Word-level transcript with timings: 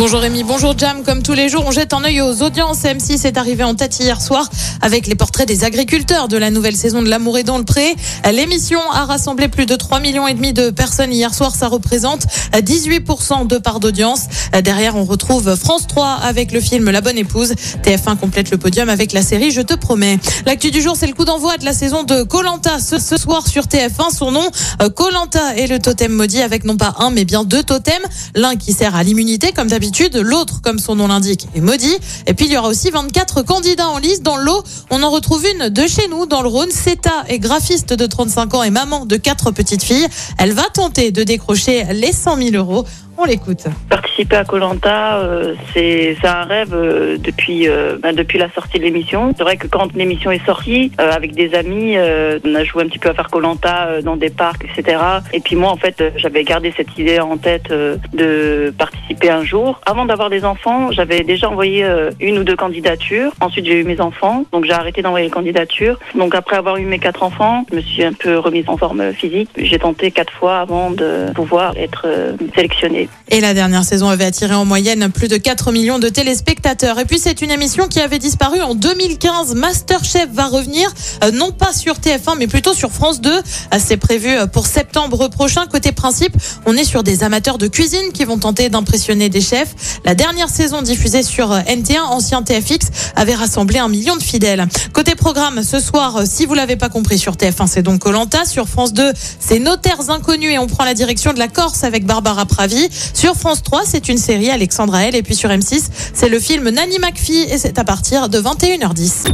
Bonjour 0.00 0.20
Rémi, 0.20 0.44
bonjour 0.44 0.72
Jam. 0.78 1.02
Comme 1.04 1.22
tous 1.22 1.34
les 1.34 1.50
jours, 1.50 1.64
on 1.66 1.72
jette 1.72 1.92
un 1.92 2.02
œil 2.02 2.22
aux 2.22 2.42
audiences. 2.42 2.84
M6 2.84 3.26
est 3.26 3.36
arrivé 3.36 3.64
en 3.64 3.74
tête 3.74 4.00
hier 4.00 4.22
soir 4.22 4.48
avec 4.80 5.06
les 5.06 5.14
portraits 5.14 5.46
des 5.46 5.62
agriculteurs 5.62 6.26
de 6.26 6.38
la 6.38 6.50
nouvelle 6.50 6.74
saison 6.74 7.02
de 7.02 7.08
L'amour 7.10 7.36
est 7.36 7.42
dans 7.42 7.58
le 7.58 7.64
pré. 7.64 7.94
L'émission 8.32 8.80
a 8.92 9.04
rassemblé 9.04 9.48
plus 9.48 9.66
de 9.66 9.76
3 9.76 10.00
millions 10.00 10.26
et 10.26 10.32
demi 10.32 10.54
de 10.54 10.70
personnes 10.70 11.12
hier 11.12 11.34
soir. 11.34 11.54
Ça 11.54 11.68
représente 11.68 12.22
18% 12.54 13.46
de 13.46 13.58
part 13.58 13.78
d'audience. 13.78 14.22
Derrière, 14.64 14.96
on 14.96 15.04
retrouve 15.04 15.54
France 15.54 15.86
3 15.86 16.20
avec 16.22 16.52
le 16.52 16.62
film 16.62 16.88
La 16.88 17.02
bonne 17.02 17.18
épouse. 17.18 17.52
TF1 17.84 18.16
complète 18.16 18.50
le 18.50 18.56
podium 18.56 18.88
avec 18.88 19.12
la 19.12 19.20
série 19.20 19.50
Je 19.50 19.60
te 19.60 19.74
promets. 19.74 20.18
L'actu 20.46 20.70
du 20.70 20.80
jour, 20.80 20.96
c'est 20.96 21.08
le 21.08 21.12
coup 21.12 21.26
d'envoi 21.26 21.58
de 21.58 21.66
la 21.66 21.74
saison 21.74 22.04
de 22.04 22.22
Colanta 22.22 22.78
ce, 22.78 22.98
ce 22.98 23.18
soir 23.18 23.46
sur 23.46 23.64
TF1. 23.64 24.16
Son 24.16 24.32
nom, 24.32 24.48
Colanta 24.96 25.56
est 25.56 25.66
le 25.66 25.78
totem 25.78 26.12
maudit 26.12 26.40
avec 26.40 26.64
non 26.64 26.78
pas 26.78 26.94
un 27.00 27.10
mais 27.10 27.26
bien 27.26 27.44
deux 27.44 27.62
totems. 27.62 28.06
L'un 28.34 28.56
qui 28.56 28.72
sert 28.72 28.96
à 28.96 29.02
l'immunité 29.02 29.52
comme 29.52 29.68
d'habitude 29.68 29.89
L'autre, 30.22 30.60
comme 30.62 30.78
son 30.78 30.94
nom 30.94 31.08
l'indique, 31.08 31.48
est 31.54 31.60
maudit. 31.60 31.96
Et 32.26 32.34
puis 32.34 32.46
il 32.46 32.52
y 32.52 32.56
aura 32.56 32.68
aussi 32.68 32.90
24 32.90 33.42
candidats 33.42 33.88
en 33.88 33.98
liste. 33.98 34.22
Dans 34.22 34.36
l'eau, 34.36 34.62
on 34.90 35.02
en 35.02 35.10
retrouve 35.10 35.44
une 35.46 35.68
de 35.68 35.86
chez 35.86 36.08
nous, 36.08 36.26
dans 36.26 36.42
le 36.42 36.48
Rhône. 36.48 36.70
Seta 36.70 37.24
est 37.28 37.38
graphiste 37.38 37.92
de 37.92 38.06
35 38.06 38.54
ans 38.54 38.62
et 38.62 38.70
maman 38.70 39.06
de 39.06 39.16
quatre 39.16 39.50
petites 39.50 39.82
filles. 39.82 40.06
Elle 40.38 40.52
va 40.52 40.64
tenter 40.72 41.10
de 41.10 41.22
décrocher 41.22 41.84
les 41.92 42.12
100 42.12 42.36
000 42.36 42.56
euros. 42.56 42.84
On 43.22 43.26
l'écoute. 43.26 43.64
Participer 43.90 44.36
à 44.36 44.44
Colanta, 44.44 45.18
euh, 45.18 45.54
c'est 45.74 46.16
un 46.24 46.44
rêve 46.44 46.72
euh, 46.72 47.18
depuis 47.18 47.68
euh, 47.68 47.98
ben, 48.02 48.14
depuis 48.14 48.38
la 48.38 48.50
sortie 48.50 48.78
de 48.78 48.84
l'émission. 48.84 49.34
C'est 49.36 49.42
vrai 49.42 49.58
que 49.58 49.66
quand 49.66 49.94
l'émission 49.94 50.30
est 50.30 50.44
sortie, 50.46 50.90
euh, 50.98 51.12
avec 51.12 51.34
des 51.34 51.54
amis, 51.54 51.96
on 51.98 52.54
a 52.54 52.64
joué 52.64 52.84
un 52.84 52.86
petit 52.86 52.98
peu 52.98 53.10
à 53.10 53.14
faire 53.14 53.28
Colanta 53.28 54.00
dans 54.02 54.16
des 54.16 54.30
parcs, 54.30 54.64
etc. 54.64 55.02
Et 55.34 55.40
puis 55.40 55.54
moi, 55.54 55.70
en 55.70 55.76
fait, 55.76 56.02
j'avais 56.16 56.44
gardé 56.44 56.72
cette 56.74 56.96
idée 56.98 57.20
en 57.20 57.36
tête 57.36 57.70
de 57.70 58.72
participer 58.78 59.30
un 59.30 59.44
jour. 59.44 59.79
Avant 59.86 60.04
d'avoir 60.04 60.30
des 60.30 60.44
enfants, 60.44 60.92
j'avais 60.92 61.22
déjà 61.22 61.48
envoyé 61.48 61.84
euh, 61.84 62.10
une 62.20 62.38
ou 62.38 62.44
deux 62.44 62.56
candidatures. 62.56 63.32
Ensuite, 63.40 63.66
j'ai 63.66 63.80
eu 63.80 63.84
mes 63.84 64.00
enfants, 64.00 64.44
donc 64.52 64.64
j'ai 64.64 64.72
arrêté 64.72 65.02
d'envoyer 65.02 65.26
les 65.26 65.30
candidatures. 65.30 65.98
Donc 66.14 66.34
après 66.34 66.56
avoir 66.56 66.76
eu 66.76 66.84
mes 66.84 66.98
quatre 66.98 67.22
enfants, 67.22 67.64
je 67.70 67.76
me 67.76 67.80
suis 67.80 68.04
un 68.04 68.12
peu 68.12 68.38
remise 68.38 68.64
en 68.68 68.76
forme 68.76 69.12
physique. 69.12 69.48
J'ai 69.56 69.78
tenté 69.78 70.10
quatre 70.10 70.32
fois 70.32 70.58
avant 70.60 70.90
de 70.90 71.32
pouvoir 71.34 71.76
être 71.76 72.06
euh, 72.06 72.32
sélectionnée. 72.54 73.08
Et 73.30 73.40
la 73.40 73.54
dernière 73.54 73.84
saison 73.84 74.08
avait 74.08 74.24
attiré 74.24 74.54
en 74.54 74.64
moyenne 74.64 75.10
plus 75.10 75.28
de 75.28 75.36
4 75.36 75.72
millions 75.72 75.98
de 75.98 76.08
téléspectateurs. 76.08 76.98
Et 76.98 77.04
puis 77.04 77.18
c'est 77.18 77.42
une 77.42 77.50
émission 77.50 77.86
qui 77.88 78.00
avait 78.00 78.18
disparu 78.18 78.60
en 78.60 78.74
2015. 78.74 79.54
Masterchef 79.54 80.28
va 80.32 80.46
revenir, 80.46 80.92
euh, 81.24 81.30
non 81.30 81.52
pas 81.52 81.72
sur 81.72 81.94
TF1, 81.94 82.36
mais 82.38 82.46
plutôt 82.46 82.74
sur 82.74 82.90
France 82.90 83.20
2. 83.20 83.30
Euh, 83.30 83.40
C'est 83.78 83.96
prévu 83.96 84.30
pour 84.52 84.66
septembre 84.66 85.28
prochain. 85.28 85.66
Côté 85.66 85.92
principe, 85.92 86.36
on 86.66 86.76
est 86.76 86.84
sur 86.84 87.02
des 87.02 87.24
amateurs 87.24 87.58
de 87.58 87.66
cuisine 87.66 88.12
qui 88.12 88.24
vont 88.24 88.38
tenter 88.38 88.68
d'impressionner 88.68 89.28
des 89.28 89.40
chefs. 89.40 89.59
La 90.04 90.14
dernière 90.14 90.48
saison 90.48 90.82
diffusée 90.82 91.22
sur 91.22 91.52
euh, 91.52 91.60
NT1, 91.60 92.00
ancien 92.00 92.42
TFX, 92.42 92.90
avait 93.16 93.34
rassemblé 93.34 93.78
un 93.78 93.88
million 93.88 94.16
de 94.16 94.22
fidèles. 94.22 94.66
Côté 94.92 95.14
programme, 95.14 95.62
ce 95.62 95.80
soir, 95.80 96.16
euh, 96.16 96.24
si 96.26 96.46
vous 96.46 96.54
l'avez 96.54 96.76
pas 96.76 96.88
compris 96.88 97.18
sur 97.18 97.34
TF1, 97.34 97.66
c'est 97.66 97.82
donc 97.82 98.00
Colanta. 98.00 98.44
Sur 98.44 98.68
France 98.68 98.92
2, 98.92 99.12
c'est 99.38 99.58
Notaires 99.58 100.10
inconnus 100.10 100.52
et 100.52 100.58
on 100.58 100.66
prend 100.66 100.84
la 100.84 100.94
direction 100.94 101.32
de 101.32 101.38
la 101.38 101.48
Corse 101.48 101.84
avec 101.84 102.06
Barbara 102.06 102.46
Pravi. 102.46 102.88
Sur 103.14 103.34
France 103.34 103.62
3, 103.62 103.82
c'est 103.84 104.08
une 104.08 104.18
série 104.18 104.50
Alexandra 104.50 105.04
L. 105.04 105.16
Et 105.16 105.22
puis 105.22 105.34
sur 105.34 105.50
M6, 105.50 105.88
c'est 106.14 106.28
le 106.28 106.40
film 106.40 106.68
Nanny 106.70 106.98
McPhee 106.98 107.46
et 107.50 107.58
c'est 107.58 107.78
à 107.78 107.84
partir 107.84 108.28
de 108.28 108.40
21h10. 108.40 109.32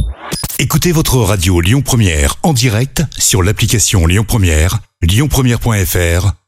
Écoutez 0.59 0.91
votre 0.91 1.17
radio 1.17 1.61
Lyon 1.61 1.81
Première 1.81 2.35
en 2.41 2.51
direct 2.51 3.03
sur 3.17 3.43
l'application 3.43 4.07
Lyon 4.07 4.25
Première, 4.27 4.79
lyonpremière.fr 5.03 6.31